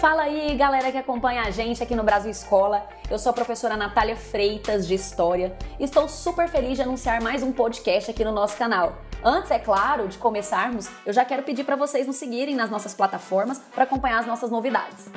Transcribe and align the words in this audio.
Fala 0.00 0.22
aí, 0.22 0.56
galera 0.56 0.90
que 0.90 0.96
acompanha 0.96 1.42
a 1.42 1.50
gente 1.50 1.82
aqui 1.82 1.94
no 1.94 2.02
Brasil 2.02 2.30
Escola. 2.30 2.88
Eu 3.10 3.18
sou 3.18 3.28
a 3.28 3.32
professora 3.34 3.76
Natália 3.76 4.16
Freitas 4.16 4.88
de 4.88 4.94
História. 4.94 5.54
Estou 5.78 6.08
super 6.08 6.48
feliz 6.48 6.76
de 6.76 6.82
anunciar 6.82 7.20
mais 7.20 7.42
um 7.42 7.52
podcast 7.52 8.10
aqui 8.10 8.24
no 8.24 8.32
nosso 8.32 8.56
canal. 8.56 8.96
Antes, 9.22 9.50
é 9.50 9.58
claro, 9.58 10.08
de 10.08 10.16
começarmos, 10.16 10.88
eu 11.04 11.12
já 11.12 11.22
quero 11.22 11.42
pedir 11.42 11.64
para 11.64 11.76
vocês 11.76 12.06
nos 12.06 12.16
seguirem 12.16 12.56
nas 12.56 12.70
nossas 12.70 12.94
plataformas 12.94 13.58
para 13.74 13.84
acompanhar 13.84 14.20
as 14.20 14.26
nossas 14.26 14.50
novidades. 14.50 15.10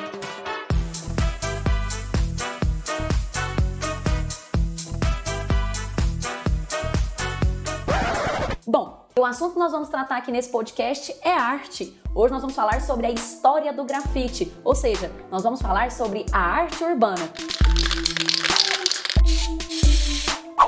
Assunto 9.33 9.53
que 9.53 9.59
nós 9.59 9.71
vamos 9.71 9.89
tratar 9.89 10.17
aqui 10.17 10.31
nesse 10.31 10.49
podcast 10.49 11.11
é 11.23 11.33
arte. 11.33 11.99
Hoje 12.13 12.31
nós 12.31 12.41
vamos 12.41 12.55
falar 12.55 12.79
sobre 12.81 13.07
a 13.07 13.11
história 13.11 13.73
do 13.73 13.83
grafite, 13.83 14.53
ou 14.63 14.75
seja, 14.75 15.11
nós 15.31 15.41
vamos 15.41 15.59
falar 15.59 15.89
sobre 15.89 16.23
a 16.31 16.37
arte 16.37 16.83
urbana. 16.83 17.27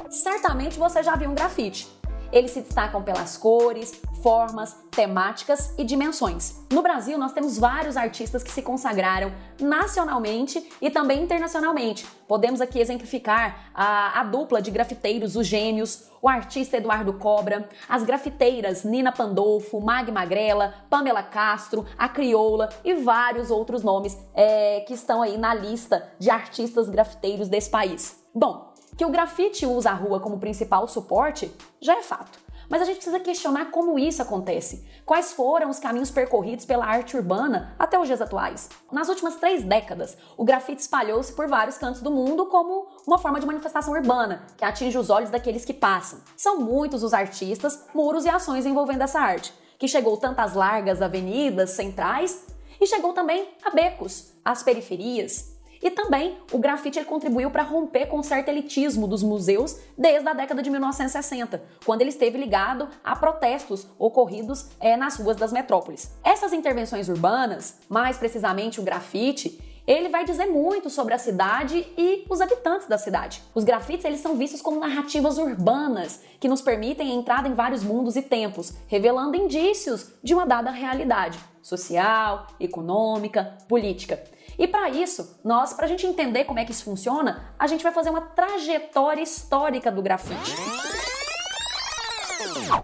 Certamente 0.10 0.80
você 0.80 1.04
já 1.04 1.16
viu 1.16 1.30
um 1.30 1.36
grafite. 1.36 1.88
Eles 2.36 2.52
se 2.52 2.60
destacam 2.60 3.02
pelas 3.02 3.38
cores, 3.38 3.94
formas, 4.22 4.76
temáticas 4.92 5.74
e 5.78 5.86
dimensões. 5.86 6.58
No 6.70 6.82
Brasil, 6.82 7.18
nós 7.18 7.32
temos 7.32 7.58
vários 7.58 7.96
artistas 7.96 8.44
que 8.44 8.52
se 8.52 8.62
consagraram 8.62 9.32
nacionalmente 9.58 10.70
e 10.82 10.90
também 10.90 11.24
internacionalmente. 11.24 12.06
Podemos 12.28 12.60
aqui 12.60 12.82
exemplificar 12.82 13.72
a, 13.74 14.20
a 14.20 14.24
dupla 14.26 14.62
de 14.62 14.70
grafiteiros, 14.70 15.38
os 15.38 15.48
gêmeos, 15.48 16.10
o 16.22 16.28
artista 16.28 16.76
Eduardo 16.76 17.14
Cobra, 17.14 17.70
as 17.88 18.04
grafiteiras 18.04 18.84
Nina 18.84 19.14
Pandolfo, 19.14 19.80
Mag 19.80 20.12
Magrela, 20.12 20.74
Pamela 20.90 21.24
Castro, 21.24 21.86
a 21.98 22.10
Crioula 22.10 22.68
e 22.84 22.96
vários 22.96 23.50
outros 23.50 23.82
nomes 23.82 24.18
é, 24.34 24.82
que 24.82 24.94
estão 24.94 25.22
aí 25.22 25.38
na 25.38 25.54
lista 25.54 26.06
de 26.20 26.30
artistas 26.30 26.90
grafiteiros 26.90 27.48
desse 27.48 27.70
país. 27.70 28.26
Bom, 28.34 28.75
que 28.98 29.06
o 29.06 29.10
grafite 29.10 29.66
usa 29.66 29.92
a 29.92 29.94
rua 29.94 30.20
como 30.20 30.40
principal 30.40 30.88
suporte 30.88 31.52
já 31.82 31.98
é 31.98 32.02
fato. 32.02 32.46
Mas 32.70 32.82
a 32.82 32.86
gente 32.86 32.96
precisa 32.96 33.20
questionar 33.20 33.70
como 33.72 34.00
isso 34.00 34.22
acontece. 34.22 34.86
Quais 35.06 35.34
foram 35.34 35.70
os 35.70 35.80
caminhos 35.80 36.10
percorridos 36.10 36.66
pela 36.66 36.86
arte 36.86 37.16
urbana 37.16 37.76
até 37.78 38.00
os 38.00 38.08
dias 38.08 38.22
atuais? 38.22 38.70
Nas 38.92 39.08
últimas 39.08 39.36
três 39.36 39.64
décadas, 39.64 40.18
o 40.36 40.44
grafite 40.44 40.82
espalhou-se 40.82 41.34
por 41.34 41.48
vários 41.48 41.78
cantos 41.78 42.02
do 42.02 42.10
mundo 42.10 42.48
como 42.48 42.88
uma 43.06 43.20
forma 43.20 43.40
de 43.40 43.46
manifestação 43.46 43.94
urbana, 43.94 44.48
que 44.58 44.66
atinge 44.66 44.98
os 44.98 45.10
olhos 45.10 45.30
daqueles 45.30 45.64
que 45.64 45.74
passam. 45.74 46.20
São 46.36 46.60
muitos 46.60 47.04
os 47.04 47.14
artistas, 47.14 47.86
muros 47.94 48.26
e 48.26 48.30
ações 48.30 48.66
envolvendo 48.66 49.04
essa 49.04 49.20
arte, 49.20 49.54
que 49.78 49.88
chegou 49.88 50.18
tanto 50.18 50.40
às 50.40 50.54
largas 50.54 51.02
avenidas 51.02 51.72
centrais 51.72 52.46
e 52.82 52.88
chegou 52.88 53.14
também 53.14 53.48
a 53.64 53.70
becos, 53.70 54.34
às 54.44 54.64
periferias, 54.64 55.55
e 55.86 55.92
também 55.92 56.36
o 56.52 56.58
grafite 56.58 56.98
ele 56.98 57.06
contribuiu 57.06 57.52
para 57.52 57.62
romper 57.62 58.08
com 58.08 58.24
certo 58.24 58.50
elitismo 58.50 59.08
dos 59.08 59.22
museus 59.22 59.78
desde 59.96 60.28
a 60.28 60.34
década 60.34 60.64
de 60.64 60.72
1960, 60.72 61.62
quando 61.86 62.02
ele 62.02 62.10
esteve 62.10 62.40
ligado 62.40 62.90
a 63.04 63.16
protestos 63.16 63.86
ocorridos 64.00 64.66
é, 64.80 64.98
nas 64.98 65.18
ruas 65.18 65.38
das 65.38 65.54
metrópoles. 65.54 66.12
Essas 66.24 66.54
intervenções 66.54 67.08
urbanas, 67.08 67.78
mais 67.88 68.18
precisamente 68.18 68.80
o 68.80 68.84
grafite, 68.84 69.62
ele 69.86 70.10
vai 70.10 70.26
dizer 70.26 70.48
muito 70.48 70.90
sobre 70.90 71.14
a 71.14 71.20
cidade 71.20 71.86
e 71.96 72.26
os 72.28 72.42
habitantes 72.42 72.88
da 72.88 72.98
cidade. 72.98 73.44
Os 73.54 73.64
grafites 73.64 74.06
eles 74.06 74.22
são 74.22 74.36
vistos 74.36 74.64
como 74.64 74.80
narrativas 74.80 75.38
urbanas 75.38 76.20
que 76.40 76.48
nos 76.48 76.64
permitem 76.64 77.12
a 77.12 77.14
entrada 77.14 77.48
em 77.48 77.54
vários 77.54 77.84
mundos 77.84 78.16
e 78.16 78.24
tempos, 78.24 78.74
revelando 78.88 79.38
indícios 79.38 80.14
de 80.24 80.34
uma 80.34 80.48
dada 80.48 80.72
realidade 80.72 81.38
social, 81.62 82.46
econômica, 82.60 83.58
política. 83.68 84.24
E 84.58 84.68
para 84.68 84.90
isso, 84.90 85.40
nós, 85.44 85.74
para 85.74 85.86
a 85.86 85.88
gente 85.88 86.08
entender 86.08 86.46
como 86.46 86.60
é 86.60 86.66
que 86.66 86.72
isso 86.72 86.84
funciona, 86.84 87.54
a 87.60 87.68
gente 87.68 87.84
vai 87.84 87.92
fazer 87.92 88.10
uma 88.10 88.22
trajetória 88.22 89.22
histórica 89.22 89.92
do 89.92 90.02
grafite. 90.02 90.56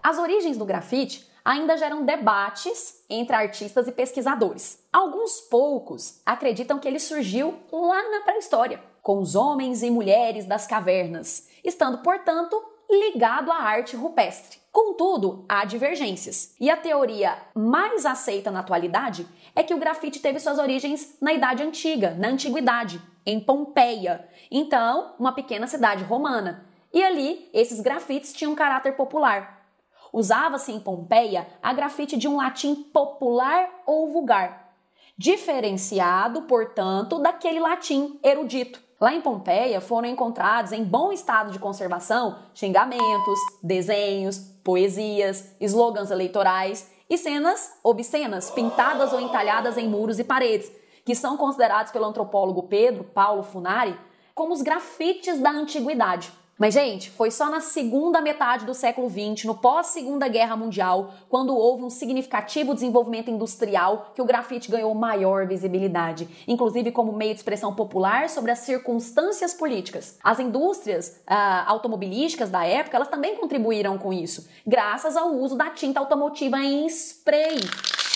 As 0.03 0.17
origens 0.17 0.57
do 0.57 0.65
grafite 0.65 1.29
ainda 1.43 1.77
geram 1.77 2.05
debates 2.05 3.03
entre 3.09 3.35
artistas 3.35 3.87
e 3.87 3.91
pesquisadores. 3.91 4.79
Alguns 4.91 5.41
poucos 5.41 6.21
acreditam 6.25 6.79
que 6.79 6.87
ele 6.87 6.99
surgiu 6.99 7.57
lá 7.71 8.09
na 8.11 8.21
pré-história, 8.21 8.81
com 9.01 9.19
os 9.19 9.35
homens 9.35 9.81
e 9.81 9.89
mulheres 9.89 10.45
das 10.45 10.67
cavernas, 10.67 11.47
estando, 11.63 11.99
portanto, 11.99 12.61
ligado 12.91 13.51
à 13.51 13.55
arte 13.55 13.95
rupestre. 13.95 14.59
Contudo, 14.71 15.45
há 15.47 15.65
divergências. 15.65 16.55
E 16.59 16.69
a 16.69 16.77
teoria 16.77 17.37
mais 17.55 18.05
aceita 18.05 18.51
na 18.51 18.59
atualidade 18.59 19.27
é 19.55 19.63
que 19.63 19.73
o 19.73 19.79
grafite 19.79 20.19
teve 20.19 20.39
suas 20.39 20.59
origens 20.59 21.17
na 21.21 21.33
Idade 21.33 21.63
Antiga, 21.63 22.11
na 22.11 22.29
Antiguidade, 22.29 23.01
em 23.25 23.39
Pompeia, 23.39 24.27
então 24.49 25.13
uma 25.19 25.33
pequena 25.33 25.67
cidade 25.67 26.03
romana. 26.03 26.65
E 26.93 27.01
ali, 27.03 27.49
esses 27.53 27.79
grafites 27.79 28.33
tinham 28.33 28.55
caráter 28.55 28.95
popular. 28.95 29.65
Usava-se 30.11 30.71
em 30.71 30.79
Pompeia 30.79 31.47
a 31.61 31.73
grafite 31.73 32.17
de 32.17 32.27
um 32.27 32.35
latim 32.37 32.75
popular 32.75 33.69
ou 33.85 34.11
vulgar, 34.11 34.73
diferenciado, 35.17 36.43
portanto, 36.43 37.19
daquele 37.19 37.59
latim 37.59 38.19
erudito. 38.23 38.81
Lá 39.01 39.15
em 39.15 39.19
Pompeia 39.19 39.81
foram 39.81 40.07
encontrados 40.07 40.71
em 40.71 40.83
bom 40.83 41.11
estado 41.11 41.51
de 41.51 41.57
conservação 41.57 42.37
xingamentos, 42.53 43.39
desenhos, 43.63 44.37
poesias, 44.63 45.55
slogans 45.59 46.11
eleitorais 46.11 46.87
e 47.09 47.17
cenas 47.17 47.79
obscenas 47.83 48.51
pintadas 48.51 49.11
ou 49.11 49.19
entalhadas 49.19 49.75
em 49.75 49.89
muros 49.89 50.19
e 50.19 50.23
paredes, 50.23 50.71
que 51.03 51.15
são 51.15 51.35
considerados 51.35 51.91
pelo 51.91 52.05
antropólogo 52.05 52.67
Pedro 52.67 53.03
Paulo 53.03 53.41
Funari 53.41 53.99
como 54.35 54.53
os 54.53 54.61
grafites 54.61 55.39
da 55.39 55.49
antiguidade. 55.49 56.31
Mas, 56.61 56.75
gente, 56.75 57.09
foi 57.09 57.31
só 57.31 57.49
na 57.49 57.59
segunda 57.59 58.21
metade 58.21 58.67
do 58.67 58.75
século 58.75 59.09
XX, 59.09 59.45
no 59.45 59.55
pós-Segunda 59.55 60.27
Guerra 60.27 60.55
Mundial, 60.55 61.11
quando 61.27 61.57
houve 61.57 61.81
um 61.81 61.89
significativo 61.89 62.75
desenvolvimento 62.75 63.31
industrial, 63.31 64.11
que 64.13 64.21
o 64.21 64.25
grafite 64.25 64.69
ganhou 64.69 64.93
maior 64.93 65.47
visibilidade, 65.47 66.29
inclusive 66.47 66.91
como 66.91 67.13
meio 67.13 67.33
de 67.33 67.39
expressão 67.39 67.73
popular 67.73 68.29
sobre 68.29 68.51
as 68.51 68.59
circunstâncias 68.59 69.55
políticas. 69.55 70.19
As 70.23 70.39
indústrias 70.39 71.19
ah, 71.25 71.63
automobilísticas 71.65 72.51
da 72.51 72.63
época, 72.63 72.95
elas 72.95 73.09
também 73.09 73.35
contribuíram 73.37 73.97
com 73.97 74.13
isso, 74.13 74.47
graças 74.63 75.17
ao 75.17 75.33
uso 75.33 75.57
da 75.57 75.71
tinta 75.71 75.99
automotiva 75.99 76.59
em 76.59 76.85
spray. 76.85 77.57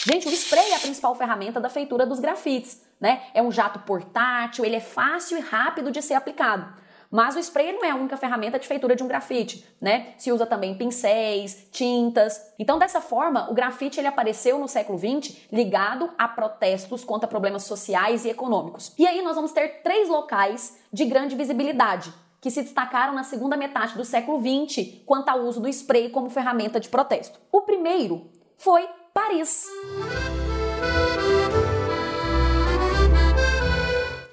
Gente, 0.06 0.28
o 0.28 0.32
spray 0.32 0.70
é 0.70 0.76
a 0.76 0.82
principal 0.82 1.16
ferramenta 1.16 1.60
da 1.60 1.68
feitura 1.68 2.06
dos 2.06 2.20
grafites, 2.20 2.80
né? 3.02 3.24
É 3.34 3.42
um 3.42 3.52
jato 3.52 3.80
portátil, 3.80 4.64
ele 4.64 4.76
é 4.76 4.80
fácil 4.80 5.36
e 5.36 5.42
rápido 5.42 5.90
de 5.90 6.00
ser 6.00 6.14
aplicado. 6.14 6.85
Mas 7.16 7.38
o 7.38 7.40
spray 7.40 7.72
não 7.72 7.86
é 7.86 7.92
a 7.92 7.96
única 7.96 8.18
ferramenta 8.18 8.60
de 8.60 8.68
feitura 8.68 8.94
de 8.94 9.02
um 9.02 9.08
grafite, 9.08 9.66
né? 9.80 10.08
Se 10.18 10.34
usa 10.34 10.46
também 10.46 10.76
pincéis, 10.76 11.66
tintas. 11.72 12.54
Então, 12.60 12.78
dessa 12.78 13.00
forma, 13.00 13.50
o 13.50 13.54
grafite 13.54 14.02
ele 14.02 14.08
apareceu 14.08 14.60
no 14.60 14.68
século 14.68 15.00
XX 15.00 15.34
ligado 15.50 16.12
a 16.18 16.28
protestos 16.28 17.06
contra 17.06 17.26
problemas 17.26 17.64
sociais 17.64 18.26
e 18.26 18.30
econômicos. 18.30 18.94
E 18.98 19.08
aí 19.08 19.22
nós 19.22 19.38
vamos 19.38 19.54
ter 19.54 19.82
três 19.82 20.10
locais 20.10 20.78
de 20.92 21.06
grande 21.06 21.38
visibilidade 21.38 22.14
que 22.42 22.52
se 22.52 22.62
destacaram 22.62 23.14
na 23.14 23.24
segunda 23.24 23.56
metade 23.56 23.96
do 23.96 24.04
século 24.04 24.38
XX 24.38 25.00
quanto 25.06 25.30
ao 25.30 25.40
uso 25.44 25.62
do 25.62 25.70
spray 25.70 26.10
como 26.10 26.30
ferramenta 26.30 26.82
de 26.82 26.90
protesto. 26.90 27.40
O 27.50 27.62
primeiro 27.62 28.30
foi 28.58 28.90
Paris. 29.14 29.66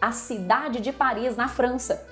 A 0.00 0.10
cidade 0.10 0.80
de 0.80 0.92
Paris, 0.92 1.36
na 1.36 1.46
França 1.46 2.04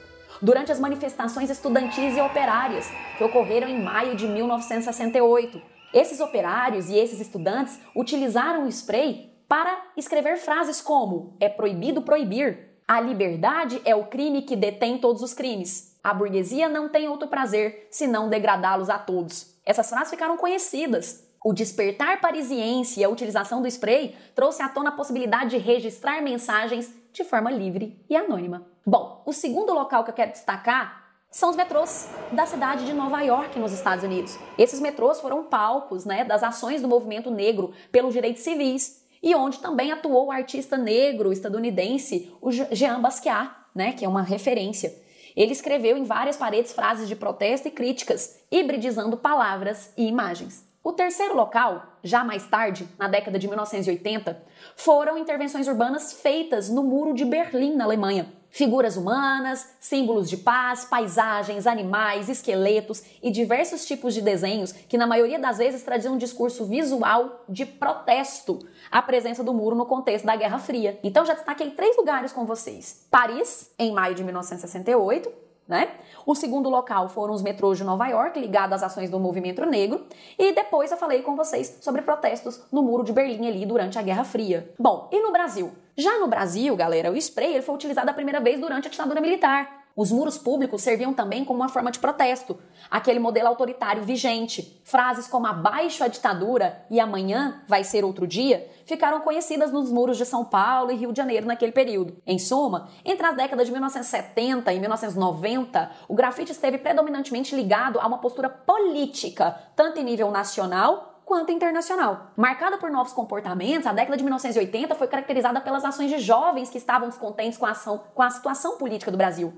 durante 0.42 0.72
as 0.72 0.80
manifestações 0.80 1.50
estudantis 1.50 2.16
e 2.16 2.20
operárias 2.20 2.88
que 3.18 3.24
ocorreram 3.24 3.68
em 3.68 3.82
maio 3.82 4.14
de 4.14 4.26
1968. 4.26 5.60
Esses 5.92 6.20
operários 6.20 6.88
e 6.88 6.96
esses 6.96 7.20
estudantes 7.20 7.80
utilizaram 7.94 8.64
o 8.64 8.68
spray 8.68 9.30
para 9.48 9.76
escrever 9.96 10.36
frases 10.36 10.80
como: 10.80 11.36
é 11.40 11.48
proibido 11.48 12.02
proibir, 12.02 12.70
a 12.86 13.00
liberdade 13.00 13.80
é 13.84 13.94
o 13.94 14.06
crime 14.06 14.42
que 14.42 14.56
detém 14.56 14.98
todos 14.98 15.22
os 15.22 15.34
crimes, 15.34 15.90
a 16.02 16.14
burguesia 16.14 16.68
não 16.68 16.88
tem 16.88 17.08
outro 17.08 17.28
prazer 17.28 17.88
senão 17.90 18.28
degradá-los 18.28 18.88
a 18.88 18.98
todos. 18.98 19.54
Essas 19.64 19.88
frases 19.88 20.10
ficaram 20.10 20.36
conhecidas. 20.36 21.28
O 21.44 21.52
despertar 21.52 22.20
parisiense 22.20 23.00
e 23.00 23.04
a 23.04 23.08
utilização 23.08 23.62
do 23.62 23.68
spray 23.68 24.14
trouxe 24.34 24.62
à 24.62 24.68
tona 24.68 24.90
a 24.90 24.92
possibilidade 24.92 25.50
de 25.50 25.58
registrar 25.58 26.20
mensagens 26.22 26.92
de 27.12 27.24
forma 27.24 27.50
livre 27.50 28.04
e 28.08 28.16
anônima. 28.16 28.69
Bom, 28.86 29.22
o 29.26 29.32
segundo 29.32 29.74
local 29.74 30.04
que 30.04 30.10
eu 30.10 30.14
quero 30.14 30.32
destacar 30.32 31.00
são 31.30 31.50
os 31.50 31.56
metrôs 31.56 32.08
da 32.32 32.46
cidade 32.46 32.86
de 32.86 32.92
Nova 32.92 33.20
York, 33.20 33.58
nos 33.58 33.72
Estados 33.72 34.02
Unidos. 34.02 34.38
Esses 34.58 34.80
metrôs 34.80 35.20
foram 35.20 35.44
palcos 35.44 36.04
né, 36.04 36.24
das 36.24 36.42
ações 36.42 36.80
do 36.80 36.88
movimento 36.88 37.30
negro 37.30 37.72
pelos 37.92 38.12
direitos 38.12 38.42
civis 38.42 39.04
e 39.22 39.34
onde 39.34 39.58
também 39.58 39.92
atuou 39.92 40.26
o 40.26 40.32
artista 40.32 40.78
negro 40.78 41.30
estadunidense, 41.30 42.32
o 42.40 42.50
Jean 42.50 43.00
Basquiat, 43.00 43.50
né, 43.74 43.92
que 43.92 44.04
é 44.04 44.08
uma 44.08 44.22
referência. 44.22 44.92
Ele 45.36 45.52
escreveu 45.52 45.96
em 45.96 46.04
várias 46.04 46.36
paredes 46.36 46.72
frases 46.72 47.06
de 47.06 47.14
protesto 47.14 47.68
e 47.68 47.70
críticas, 47.70 48.40
hibridizando 48.50 49.16
palavras 49.16 49.92
e 49.96 50.08
imagens. 50.08 50.69
O 50.82 50.92
terceiro 50.92 51.36
local, 51.36 51.98
já 52.02 52.24
mais 52.24 52.46
tarde, 52.46 52.88
na 52.98 53.06
década 53.06 53.38
de 53.38 53.46
1980, 53.46 54.40
foram 54.74 55.18
intervenções 55.18 55.68
urbanas 55.68 56.14
feitas 56.14 56.70
no 56.70 56.82
Muro 56.82 57.12
de 57.12 57.22
Berlim, 57.22 57.76
na 57.76 57.84
Alemanha. 57.84 58.32
Figuras 58.48 58.96
humanas, 58.96 59.76
símbolos 59.78 60.28
de 60.28 60.38
paz, 60.38 60.86
paisagens, 60.86 61.66
animais, 61.66 62.30
esqueletos 62.30 63.02
e 63.22 63.30
diversos 63.30 63.84
tipos 63.84 64.14
de 64.14 64.22
desenhos 64.22 64.72
que, 64.72 64.96
na 64.96 65.06
maioria 65.06 65.38
das 65.38 65.58
vezes, 65.58 65.82
traziam 65.82 66.14
um 66.14 66.18
discurso 66.18 66.64
visual 66.64 67.44
de 67.46 67.66
protesto 67.66 68.58
à 68.90 69.02
presença 69.02 69.44
do 69.44 69.52
muro 69.52 69.76
no 69.76 69.84
contexto 69.84 70.24
da 70.24 70.34
Guerra 70.34 70.58
Fria. 70.58 70.98
Então, 71.04 71.26
já 71.26 71.34
destaquei 71.34 71.72
três 71.72 71.94
lugares 71.98 72.32
com 72.32 72.46
vocês: 72.46 73.06
Paris, 73.10 73.70
em 73.78 73.92
maio 73.92 74.14
de 74.14 74.24
1968, 74.24 75.49
né? 75.70 75.88
O 76.26 76.34
segundo 76.34 76.68
local 76.68 77.08
foram 77.08 77.32
os 77.32 77.42
metrôs 77.42 77.78
de 77.78 77.84
Nova 77.84 78.06
York, 78.08 78.38
ligados 78.38 78.74
às 78.74 78.82
ações 78.82 79.08
do 79.08 79.18
movimento 79.18 79.64
negro. 79.64 80.04
E 80.38 80.52
depois 80.52 80.90
eu 80.90 80.98
falei 80.98 81.22
com 81.22 81.34
vocês 81.36 81.78
sobre 81.80 82.02
protestos 82.02 82.62
no 82.70 82.82
Muro 82.82 83.04
de 83.04 83.12
Berlim 83.12 83.48
ali 83.48 83.64
durante 83.64 83.98
a 83.98 84.02
Guerra 84.02 84.24
Fria. 84.24 84.74
Bom, 84.78 85.08
e 85.10 85.20
no 85.20 85.32
Brasil? 85.32 85.72
Já 85.96 86.18
no 86.18 86.26
Brasil, 86.26 86.74
galera, 86.76 87.10
o 87.10 87.16
spray 87.16 87.54
ele 87.54 87.62
foi 87.62 87.74
utilizado 87.74 88.10
a 88.10 88.14
primeira 88.14 88.40
vez 88.40 88.60
durante 88.60 88.88
a 88.88 88.90
ditadura 88.90 89.20
militar. 89.20 89.79
Os 90.00 90.10
muros 90.10 90.38
públicos 90.38 90.80
serviam 90.80 91.12
também 91.12 91.44
como 91.44 91.60
uma 91.60 91.68
forma 91.68 91.90
de 91.90 91.98
protesto, 91.98 92.58
aquele 92.90 93.18
modelo 93.18 93.48
autoritário 93.48 94.02
vigente. 94.02 94.80
Frases 94.82 95.28
como 95.28 95.46
abaixo 95.46 96.02
a 96.02 96.08
ditadura 96.08 96.86
e 96.88 96.98
amanhã 96.98 97.60
vai 97.68 97.84
ser 97.84 98.02
outro 98.02 98.26
dia 98.26 98.66
ficaram 98.86 99.20
conhecidas 99.20 99.70
nos 99.70 99.92
muros 99.92 100.16
de 100.16 100.24
São 100.24 100.42
Paulo 100.42 100.90
e 100.90 100.96
Rio 100.96 101.12
de 101.12 101.18
Janeiro 101.18 101.46
naquele 101.46 101.70
período. 101.70 102.16
Em 102.26 102.38
suma, 102.38 102.88
entre 103.04 103.26
as 103.26 103.36
décadas 103.36 103.66
de 103.66 103.72
1970 103.72 104.72
e 104.72 104.80
1990, 104.80 105.90
o 106.08 106.14
grafite 106.14 106.50
esteve 106.50 106.78
predominantemente 106.78 107.54
ligado 107.54 108.00
a 108.00 108.06
uma 108.06 108.22
postura 108.22 108.48
política, 108.48 109.54
tanto 109.76 110.00
em 110.00 110.04
nível 110.04 110.30
nacional 110.30 111.20
quanto 111.26 111.52
internacional. 111.52 112.32
Marcada 112.38 112.78
por 112.78 112.90
novos 112.90 113.12
comportamentos, 113.12 113.86
a 113.86 113.92
década 113.92 114.16
de 114.16 114.22
1980 114.24 114.94
foi 114.94 115.06
caracterizada 115.08 115.60
pelas 115.60 115.84
ações 115.84 116.08
de 116.08 116.18
jovens 116.20 116.70
que 116.70 116.78
estavam 116.78 117.06
descontentes 117.06 117.58
com 117.58 117.66
a, 117.66 117.72
ação, 117.72 118.02
com 118.14 118.22
a 118.22 118.30
situação 118.30 118.78
política 118.78 119.10
do 119.10 119.18
Brasil 119.18 119.52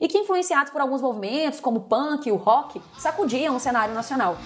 e 0.00 0.08
que, 0.08 0.18
influenciados 0.18 0.70
por 0.70 0.80
alguns 0.80 1.00
movimentos, 1.00 1.60
como 1.60 1.78
o 1.78 1.82
punk 1.82 2.26
e 2.26 2.32
o 2.32 2.36
rock, 2.36 2.80
sacudiam 2.98 3.56
o 3.56 3.60
cenário 3.60 3.94
nacional. 3.94 4.36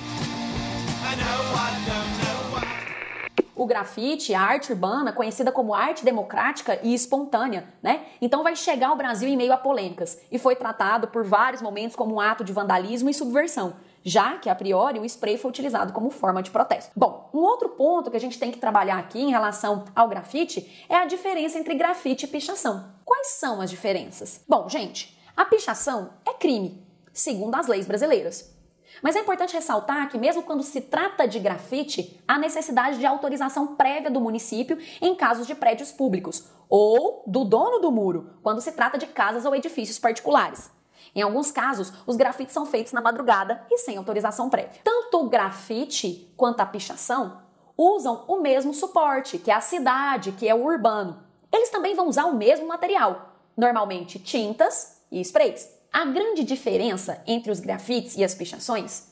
O 3.56 3.66
grafite, 3.66 4.34
a 4.34 4.40
arte 4.40 4.72
urbana, 4.72 5.12
conhecida 5.12 5.52
como 5.52 5.74
arte 5.74 6.04
democrática 6.04 6.78
e 6.82 6.92
espontânea, 6.92 7.68
né? 7.80 8.06
Então 8.20 8.42
vai 8.42 8.56
chegar 8.56 8.88
ao 8.88 8.96
Brasil 8.96 9.28
em 9.28 9.36
meio 9.36 9.52
a 9.52 9.56
polêmicas 9.56 10.18
e 10.30 10.38
foi 10.38 10.56
tratado 10.56 11.06
por 11.08 11.24
vários 11.24 11.62
momentos 11.62 11.94
como 11.94 12.16
um 12.16 12.20
ato 12.20 12.42
de 12.42 12.52
vandalismo 12.52 13.08
e 13.08 13.14
subversão, 13.14 13.74
já 14.02 14.38
que 14.38 14.50
a 14.50 14.54
priori 14.56 14.98
o 14.98 15.04
spray 15.04 15.38
foi 15.38 15.50
utilizado 15.50 15.92
como 15.92 16.10
forma 16.10 16.42
de 16.42 16.50
protesto. 16.50 16.90
Bom, 16.96 17.30
um 17.32 17.38
outro 17.38 17.68
ponto 17.70 18.10
que 18.10 18.16
a 18.16 18.20
gente 18.20 18.40
tem 18.40 18.50
que 18.50 18.58
trabalhar 18.58 18.98
aqui 18.98 19.20
em 19.20 19.30
relação 19.30 19.84
ao 19.94 20.08
grafite 20.08 20.84
é 20.88 20.96
a 20.96 21.06
diferença 21.06 21.56
entre 21.56 21.74
grafite 21.74 22.24
e 22.24 22.28
pichação. 22.28 22.92
Quais 23.04 23.28
são 23.28 23.60
as 23.60 23.70
diferenças? 23.70 24.42
Bom, 24.48 24.68
gente, 24.68 25.16
a 25.36 25.44
pichação 25.44 26.10
é 26.24 26.32
crime, 26.32 26.86
segundo 27.12 27.56
as 27.56 27.66
leis 27.66 27.86
brasileiras. 27.86 28.54
Mas 29.02 29.16
é 29.16 29.20
importante 29.20 29.54
ressaltar 29.54 30.08
que, 30.08 30.16
mesmo 30.16 30.44
quando 30.44 30.62
se 30.62 30.80
trata 30.80 31.26
de 31.26 31.40
grafite, 31.40 32.22
há 32.26 32.38
necessidade 32.38 32.98
de 32.98 33.06
autorização 33.06 33.74
prévia 33.74 34.10
do 34.10 34.20
município 34.20 34.78
em 35.00 35.14
casos 35.14 35.46
de 35.46 35.54
prédios 35.54 35.90
públicos, 35.90 36.44
ou 36.68 37.24
do 37.26 37.44
dono 37.44 37.80
do 37.80 37.90
muro, 37.90 38.38
quando 38.42 38.60
se 38.60 38.72
trata 38.72 38.96
de 38.96 39.06
casas 39.06 39.44
ou 39.44 39.54
edifícios 39.54 39.98
particulares. 39.98 40.70
Em 41.14 41.22
alguns 41.22 41.50
casos, 41.50 41.92
os 42.06 42.16
grafites 42.16 42.54
são 42.54 42.66
feitos 42.66 42.92
na 42.92 43.00
madrugada 43.00 43.64
e 43.70 43.78
sem 43.78 43.96
autorização 43.96 44.48
prévia. 44.48 44.80
Tanto 44.82 45.20
o 45.20 45.28
grafite 45.28 46.32
quanto 46.36 46.60
a 46.60 46.66
pichação 46.66 47.42
usam 47.76 48.24
o 48.28 48.40
mesmo 48.40 48.72
suporte, 48.72 49.38
que 49.38 49.50
é 49.50 49.54
a 49.54 49.60
cidade, 49.60 50.32
que 50.32 50.48
é 50.48 50.54
o 50.54 50.64
urbano. 50.64 51.22
Eles 51.52 51.70
também 51.70 51.94
vão 51.94 52.08
usar 52.08 52.24
o 52.24 52.36
mesmo 52.36 52.66
material, 52.66 53.34
normalmente 53.56 54.18
tintas 54.18 55.03
e 55.14 55.20
sprays. 55.20 55.70
A 55.92 56.04
grande 56.06 56.42
diferença 56.42 57.22
entre 57.26 57.52
os 57.52 57.60
grafites 57.60 58.16
e 58.16 58.24
as 58.24 58.34
pichações 58.34 59.08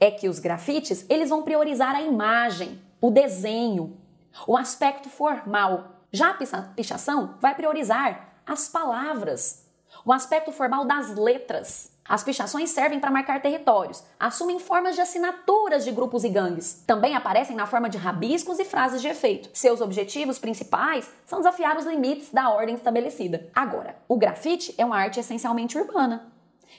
é 0.00 0.10
que 0.10 0.28
os 0.28 0.38
grafites 0.38 1.04
eles 1.08 1.28
vão 1.28 1.42
priorizar 1.42 1.94
a 1.94 2.02
imagem, 2.02 2.80
o 3.00 3.10
desenho, 3.10 3.98
o 4.46 4.56
aspecto 4.56 5.10
formal. 5.10 6.06
Já 6.10 6.30
a 6.30 6.62
pichação 6.74 7.36
vai 7.40 7.54
priorizar 7.54 8.40
as 8.46 8.68
palavras, 8.68 9.61
o 10.04 10.12
aspecto 10.12 10.52
formal 10.52 10.84
das 10.84 11.14
letras. 11.16 11.90
As 12.08 12.24
pichações 12.24 12.70
servem 12.70 12.98
para 12.98 13.10
marcar 13.10 13.40
territórios, 13.40 14.02
assumem 14.18 14.58
formas 14.58 14.96
de 14.96 15.00
assinaturas 15.00 15.84
de 15.84 15.92
grupos 15.92 16.24
e 16.24 16.28
gangues. 16.28 16.82
Também 16.86 17.14
aparecem 17.14 17.54
na 17.54 17.66
forma 17.66 17.88
de 17.88 17.96
rabiscos 17.96 18.58
e 18.58 18.64
frases 18.64 19.00
de 19.00 19.08
efeito. 19.08 19.48
Seus 19.52 19.80
objetivos 19.80 20.38
principais 20.38 21.08
são 21.24 21.38
desafiar 21.38 21.76
os 21.78 21.86
limites 21.86 22.30
da 22.32 22.50
ordem 22.50 22.74
estabelecida. 22.74 23.48
Agora, 23.54 23.96
o 24.08 24.16
grafite 24.16 24.74
é 24.76 24.84
uma 24.84 24.98
arte 24.98 25.20
essencialmente 25.20 25.78
urbana, 25.78 26.32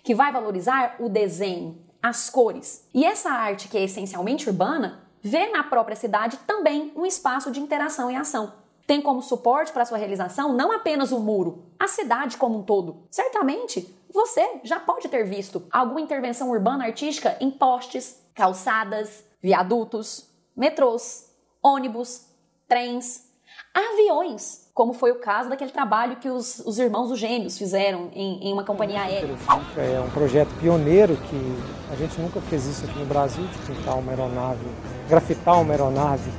que 0.03 0.13
vai 0.13 0.31
valorizar 0.31 0.97
o 0.99 1.07
desenho, 1.07 1.81
as 2.01 2.29
cores. 2.29 2.85
E 2.93 3.05
essa 3.05 3.31
arte 3.31 3.69
que 3.69 3.77
é 3.77 3.83
essencialmente 3.83 4.49
urbana 4.49 5.03
vê 5.21 5.47
na 5.47 5.63
própria 5.63 5.95
cidade 5.95 6.37
também 6.45 6.91
um 6.97 7.05
espaço 7.05 7.49
de 7.49 7.61
interação 7.61 8.11
e 8.11 8.15
ação 8.15 8.62
tem 8.85 9.01
como 9.01 9.21
suporte 9.21 9.71
para 9.71 9.85
sua 9.85 9.97
realização 9.97 10.53
não 10.53 10.71
apenas 10.71 11.11
o 11.11 11.19
muro, 11.19 11.63
a 11.79 11.87
cidade 11.87 12.37
como 12.37 12.59
um 12.59 12.63
todo. 12.63 13.03
Certamente, 13.09 13.93
você 14.13 14.59
já 14.63 14.79
pode 14.79 15.07
ter 15.07 15.23
visto 15.23 15.63
alguma 15.71 16.01
intervenção 16.01 16.51
urbana 16.51 16.85
artística 16.85 17.35
em 17.39 17.49
postes, 17.49 18.21
calçadas, 18.35 19.23
viadutos, 19.41 20.29
metrôs, 20.55 21.31
ônibus, 21.61 22.27
trens, 22.67 23.25
aviões, 23.73 24.69
como 24.73 24.93
foi 24.93 25.11
o 25.11 25.19
caso 25.19 25.49
daquele 25.49 25.71
trabalho 25.71 26.17
que 26.17 26.29
os, 26.29 26.59
os 26.59 26.77
irmãos 26.77 27.09
os 27.09 27.19
gêmeos 27.19 27.57
fizeram 27.57 28.09
em, 28.13 28.49
em 28.49 28.53
uma 28.53 28.63
companhia 28.63 29.01
aérea. 29.01 29.35
É 29.77 29.99
um 29.99 30.09
projeto 30.11 30.49
pioneiro 30.59 31.15
que 31.17 31.91
a 31.91 31.95
gente 31.95 32.19
nunca 32.19 32.39
fez 32.41 32.65
isso 32.65 32.85
aqui 32.85 32.97
no 32.99 33.05
Brasil, 33.05 33.45
de 33.45 33.57
pintar 33.59 33.97
uma 33.97 34.11
aeronave, 34.11 34.65
grafitar 35.09 35.59
uma 35.59 35.73
aeronave, 35.73 36.31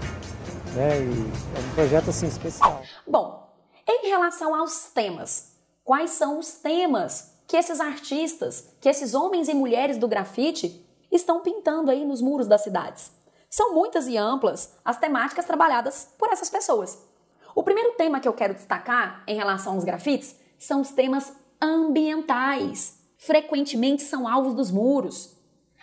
né? 0.74 1.00
E 1.00 1.56
é 1.56 1.60
um 1.60 1.74
projeto 1.74 2.10
assim 2.10 2.26
especial. 2.26 2.82
Bom, 3.06 3.48
em 3.86 4.08
relação 4.08 4.54
aos 4.54 4.86
temas, 4.86 5.54
quais 5.82 6.10
são 6.10 6.38
os 6.38 6.52
temas 6.52 7.34
que 7.46 7.56
esses 7.56 7.80
artistas, 7.80 8.68
que 8.80 8.88
esses 8.88 9.14
homens 9.14 9.48
e 9.48 9.54
mulheres 9.54 9.98
do 9.98 10.08
grafite 10.08 10.84
estão 11.10 11.40
pintando 11.40 11.90
aí 11.90 12.04
nos 12.04 12.20
muros 12.20 12.46
das 12.46 12.62
cidades. 12.62 13.12
São 13.48 13.72
muitas 13.72 14.08
e 14.08 14.16
amplas 14.16 14.74
as 14.84 14.98
temáticas 14.98 15.44
trabalhadas 15.44 16.08
por 16.18 16.28
essas 16.32 16.50
pessoas. 16.50 16.98
O 17.54 17.62
primeiro 17.62 17.92
tema 17.92 18.18
que 18.18 18.26
eu 18.26 18.32
quero 18.32 18.54
destacar 18.54 19.22
em 19.28 19.36
relação 19.36 19.74
aos 19.74 19.84
grafites 19.84 20.34
são 20.58 20.80
os 20.80 20.90
temas 20.90 21.32
ambientais. 21.62 22.98
Frequentemente 23.16 24.02
são 24.02 24.26
alvos 24.26 24.54
dos 24.54 24.70
muros. 24.72 25.36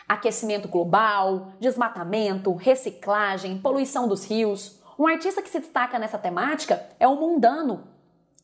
Aquecimento 0.07 0.67
global, 0.67 1.53
desmatamento, 1.61 2.53
reciclagem, 2.53 3.57
poluição 3.57 4.07
dos 4.07 4.25
rios. 4.25 4.80
Um 4.97 5.07
artista 5.07 5.41
que 5.41 5.49
se 5.49 5.59
destaca 5.59 5.97
nessa 5.97 6.17
temática 6.17 6.85
é 6.99 7.07
o 7.07 7.15
Mundano, 7.15 7.87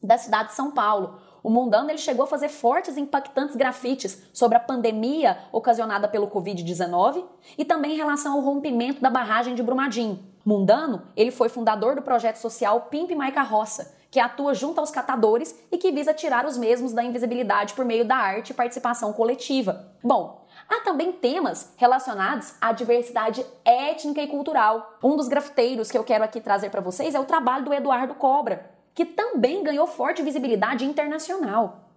da 0.01 0.17
cidade 0.17 0.49
de 0.49 0.55
São 0.55 0.71
Paulo, 0.71 1.19
o 1.43 1.49
Mundano 1.49 1.89
ele 1.89 1.97
chegou 1.97 2.25
a 2.25 2.27
fazer 2.27 2.49
fortes 2.49 2.97
e 2.97 2.99
impactantes 2.99 3.55
grafites 3.55 4.21
sobre 4.33 4.57
a 4.57 4.59
pandemia 4.59 5.37
ocasionada 5.51 6.07
pelo 6.07 6.27
Covid-19 6.27 7.23
e 7.57 7.63
também 7.63 7.93
em 7.93 7.97
relação 7.97 8.33
ao 8.33 8.41
rompimento 8.41 9.01
da 9.01 9.09
barragem 9.09 9.55
de 9.55 9.63
Brumadinho. 9.63 10.19
Mundano, 10.45 11.03
ele 11.15 11.31
foi 11.31 11.49
fundador 11.49 11.95
do 11.95 12.01
projeto 12.01 12.37
social 12.37 12.87
Pimp 12.89 13.11
My 13.11 13.31
Carroça, 13.31 13.95
que 14.09 14.19
atua 14.19 14.53
junto 14.53 14.79
aos 14.79 14.91
catadores 14.91 15.57
e 15.71 15.77
que 15.77 15.91
visa 15.91 16.13
tirar 16.13 16.45
os 16.45 16.57
mesmos 16.57 16.93
da 16.93 17.03
invisibilidade 17.03 17.73
por 17.73 17.85
meio 17.85 18.05
da 18.05 18.15
arte 18.15 18.49
e 18.49 18.53
participação 18.53 19.13
coletiva. 19.13 19.91
Bom, 20.03 20.46
Há 20.69 20.81
também 20.81 21.13
temas 21.13 21.73
relacionados 21.77 22.53
à 22.59 22.71
diversidade 22.73 23.45
étnica 23.63 24.21
e 24.21 24.27
cultural. 24.27 24.97
Um 25.01 25.15
dos 25.15 25.27
grafiteiros 25.27 25.89
que 25.89 25.97
eu 25.97 26.03
quero 26.03 26.23
aqui 26.23 26.41
trazer 26.41 26.69
para 26.69 26.81
vocês 26.81 27.15
é 27.15 27.19
o 27.19 27.25
trabalho 27.25 27.65
do 27.65 27.73
Eduardo 27.73 28.15
Cobra, 28.15 28.69
que 28.93 29.05
também 29.05 29.63
ganhou 29.63 29.87
forte 29.87 30.21
visibilidade 30.21 30.83
internacional. 30.83 31.87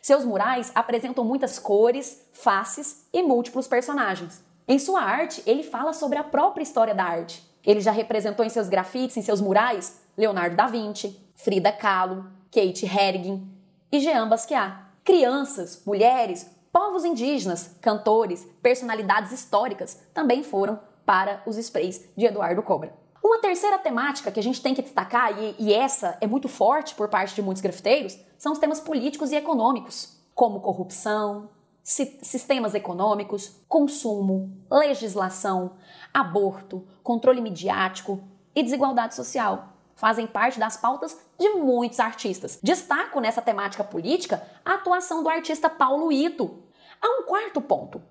Seus 0.00 0.24
murais 0.24 0.70
apresentam 0.74 1.24
muitas 1.24 1.58
cores, 1.58 2.24
faces 2.32 3.06
e 3.12 3.22
múltiplos 3.22 3.66
personagens. 3.66 4.44
Em 4.68 4.78
sua 4.78 5.00
arte, 5.00 5.42
ele 5.46 5.64
fala 5.64 5.92
sobre 5.92 6.18
a 6.18 6.22
própria 6.22 6.62
história 6.62 6.94
da 6.94 7.04
arte. 7.04 7.44
Ele 7.64 7.80
já 7.80 7.90
representou 7.90 8.44
em 8.44 8.48
seus 8.48 8.68
grafites, 8.68 9.16
em 9.16 9.22
seus 9.22 9.40
murais, 9.40 10.00
Leonardo 10.16 10.54
da 10.54 10.66
Vinci, 10.66 11.18
Frida 11.34 11.72
Kahlo, 11.72 12.26
Kate 12.52 12.86
Herring 12.86 13.46
e 13.90 13.98
Jean 13.98 14.28
Basquiat. 14.28 14.90
Crianças, 15.02 15.82
mulheres, 15.84 16.48
povos 16.72 17.04
indígenas, 17.04 17.76
cantores, 17.80 18.46
personalidades 18.62 19.32
históricas 19.32 20.00
também 20.14 20.42
foram 20.42 20.78
para 21.04 21.42
os 21.46 21.56
sprays 21.56 22.08
de 22.16 22.26
Eduardo 22.26 22.62
Cobra. 22.62 22.94
Uma 23.22 23.40
terceira 23.40 23.78
temática 23.78 24.30
que 24.30 24.40
a 24.40 24.42
gente 24.42 24.62
tem 24.62 24.74
que 24.74 24.82
destacar, 24.82 25.38
e, 25.38 25.54
e 25.58 25.74
essa 25.74 26.16
é 26.20 26.26
muito 26.26 26.48
forte 26.48 26.94
por 26.94 27.08
parte 27.08 27.34
de 27.34 27.42
muitos 27.42 27.60
grafiteiros, 27.60 28.18
são 28.38 28.52
os 28.52 28.58
temas 28.58 28.80
políticos 28.80 29.30
e 29.30 29.36
econômicos, 29.36 30.18
como 30.34 30.60
corrupção, 30.60 31.50
sistemas 31.82 32.74
econômicos, 32.74 33.56
consumo, 33.68 34.50
legislação, 34.70 35.72
aborto, 36.14 36.86
controle 37.02 37.40
midiático 37.40 38.22
e 38.54 38.62
desigualdade 38.62 39.14
social. 39.14 39.79
Fazem 40.00 40.26
parte 40.26 40.58
das 40.58 40.78
pautas 40.78 41.14
de 41.38 41.50
muitos 41.50 42.00
artistas. 42.00 42.58
Destaco 42.62 43.20
nessa 43.20 43.42
temática 43.42 43.84
política 43.84 44.42
a 44.64 44.74
atuação 44.74 45.22
do 45.22 45.28
artista 45.28 45.68
Paulo 45.68 46.10
Ito. 46.10 46.64
Há 47.02 47.20
um 47.20 47.24
quarto 47.24 47.60
ponto, 47.60 48.02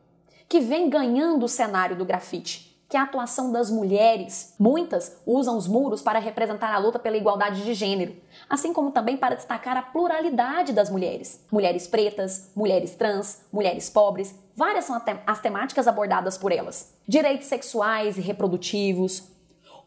que 0.47 0.59
vem 0.59 0.87
ganhando 0.87 1.45
o 1.45 1.49
cenário 1.49 1.95
do 1.95 2.05
grafite 2.05 2.69
que 2.89 2.97
é 2.97 2.99
a 2.99 3.03
atuação 3.03 3.51
das 3.51 3.69
mulheres. 3.69 4.55
Muitas 4.57 5.21
usam 5.23 5.55
os 5.55 5.67
muros 5.67 6.01
para 6.01 6.17
representar 6.17 6.73
a 6.73 6.79
luta 6.79 6.97
pela 6.97 7.15
igualdade 7.15 7.63
de 7.63 7.75
gênero, 7.75 8.15
assim 8.49 8.73
como 8.73 8.91
também 8.91 9.15
para 9.15 9.35
destacar 9.35 9.77
a 9.77 9.83
pluralidade 9.83 10.73
das 10.73 10.89
mulheres. 10.89 11.45
Mulheres 11.51 11.87
pretas, 11.87 12.51
mulheres 12.55 12.95
trans, 12.95 13.45
mulheres 13.53 13.91
pobres, 13.91 14.33
várias 14.55 14.85
são 14.85 14.99
as 15.27 15.39
temáticas 15.39 15.87
abordadas 15.87 16.35
por 16.35 16.51
elas. 16.51 16.95
Direitos 17.07 17.45
sexuais 17.45 18.17
e 18.17 18.21
reprodutivos, 18.21 19.23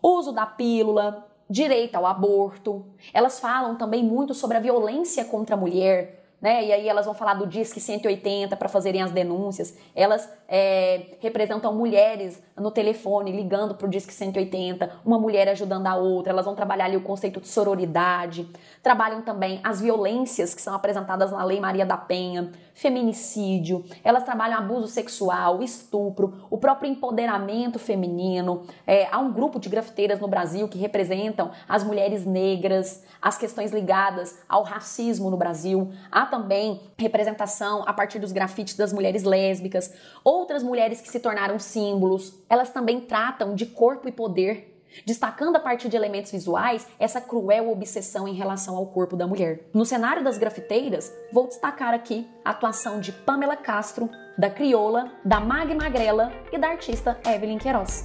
uso 0.01 0.31
da 0.31 0.47
pílula, 0.47 1.29
direito 1.53 1.95
ao 1.97 2.07
aborto. 2.07 2.85
Elas 3.13 3.39
falam 3.39 3.77
também 3.77 4.03
muito 4.03 4.33
sobre 4.33 4.57
a 4.57 4.61
violência 4.61 5.25
contra 5.25 5.55
a 5.55 5.59
mulher, 5.59 6.23
né? 6.41 6.65
E 6.65 6.73
aí 6.73 6.89
elas 6.89 7.05
vão 7.05 7.15
falar 7.15 7.35
do 7.35 7.47
Disque 7.47 7.79
180 7.79 8.57
para 8.57 8.69
fazerem 8.69 9.03
as 9.03 9.13
denúncias. 9.13 9.77
Elas 9.95 10.29
é, 10.49 11.15
representam 11.21 11.73
mulheres 11.73 12.43
no 12.57 12.71
telefone 12.71 13.31
ligando 13.31 13.75
para 13.77 13.87
o 13.87 13.91
Disque 13.91 14.13
180, 14.13 14.91
uma 15.05 15.21
mulher 15.21 15.49
ajudando 15.51 15.87
a 15.87 15.95
outra. 15.95 16.33
Elas 16.33 16.45
vão 16.45 16.57
trabalhar 16.57 16.87
ali 16.87 16.97
o 16.97 17.03
conceito 17.03 17.41
de 17.41 17.47
sororidade. 17.47 18.49
Trabalham 18.83 19.23
também 19.23 19.61
as 19.63 19.81
violências 19.81 20.55
que 20.55 20.63
são 20.63 20.75
apresentadas 20.75 21.31
na 21.31 21.45
Lei 21.45 21.61
Maria 21.61 21.87
da 21.87 21.97
Penha, 21.97 22.51
feminicídio. 22.75 23.85
Elas 24.03 24.25
trabalham 24.25 24.59
abuso 24.59 24.89
sexual, 24.89 25.63
estupro, 25.63 26.47
o 26.51 26.59
próprio 26.59 26.91
empoderamento 26.91 27.79
feminino. 27.79 28.65
É, 28.87 29.07
há 29.11 29.19
um 29.19 29.33
grupo 29.33 29.59
de 29.59 29.69
grafiteiras 29.69 30.21
no 30.21 30.29
Brasil 30.29 30.69
que 30.69 30.79
representam 30.79 31.51
as 31.69 31.85
mulheres 31.85 32.25
negras, 32.25 33.05
as 33.21 33.37
questões 33.39 33.73
ligadas 33.73 34.39
ao 34.49 34.63
racismo 34.63 35.31
no 35.31 35.37
Brasil. 35.37 35.93
Há 36.11 36.27
também 36.27 36.81
representação 36.99 37.83
a 37.87 37.93
partir 37.93 38.19
dos 38.19 38.33
grafites 38.33 38.77
das 38.77 38.93
mulheres 38.93 39.23
lésbicas, 39.23 39.93
outras 40.25 40.63
mulheres 40.63 41.01
que 41.01 41.11
se 41.11 41.21
tornaram 41.21 41.59
símbolos. 41.59 42.35
Elas 42.49 42.71
também 42.71 43.01
tratam 43.01 43.55
de 43.55 43.67
corpo 43.67 44.09
e 44.09 44.13
poder, 44.13 44.72
destacando 45.07 45.57
a 45.57 45.61
partir 45.61 45.89
de 45.89 45.97
elementos 45.97 46.33
visuais 46.33 46.87
essa 46.99 47.21
cruel 47.21 47.71
obsessão 47.71 48.27
em 48.29 48.35
relação 48.35 48.77
ao 48.77 48.87
corpo 48.87 49.17
da 49.17 49.27
mulher. 49.27 49.61
No 49.73 49.85
cenário 49.85 50.25
das 50.25 50.39
grafiteiras, 50.39 51.13
vou 51.33 51.47
destacar 51.47 51.95
aqui 51.95 52.29
a 52.45 52.51
atuação 52.51 53.01
de 53.01 53.13
Pamela 53.13 53.57
Castro, 53.57 54.09
da 54.37 54.51
Crioula, 54.51 55.13
da 55.25 55.41
Mag 55.41 55.75
Magrela 55.75 56.33
e 56.51 56.59
da 56.59 56.69
artista 56.69 57.19
Evelyn 57.27 57.59
Queiroz. 57.59 58.05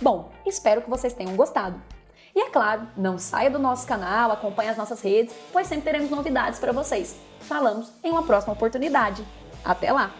Bom, 0.00 0.32
espero 0.44 0.82
que 0.82 0.90
vocês 0.90 1.14
tenham 1.14 1.36
gostado. 1.36 1.80
E 2.34 2.40
é 2.40 2.50
claro, 2.50 2.88
não 2.96 3.18
saia 3.18 3.50
do 3.50 3.58
nosso 3.58 3.86
canal, 3.86 4.32
acompanhe 4.32 4.70
as 4.70 4.76
nossas 4.76 5.00
redes, 5.02 5.34
pois 5.52 5.66
sempre 5.66 5.84
teremos 5.84 6.10
novidades 6.10 6.58
para 6.58 6.72
vocês. 6.72 7.16
Falamos 7.40 7.92
em 8.02 8.10
uma 8.10 8.22
próxima 8.22 8.54
oportunidade. 8.54 9.24
Até 9.64 9.92
lá! 9.92 10.10